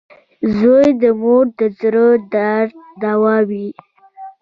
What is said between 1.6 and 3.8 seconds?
زړۀ درد دوا وي.